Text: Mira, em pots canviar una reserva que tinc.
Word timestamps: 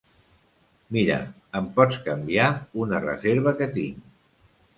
Mira, 0.95 1.17
em 1.59 1.67
pots 1.75 1.99
canviar 2.07 2.49
una 2.87 3.03
reserva 3.05 3.55
que 3.61 3.71
tinc. 3.79 4.11